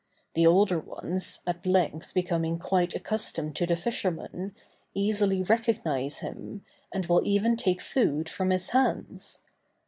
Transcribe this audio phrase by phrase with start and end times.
[0.33, 4.55] The older ones, at length becoming quite accustomed to the fisherman,
[4.95, 9.41] easily recognize him, and will even take food from his hands.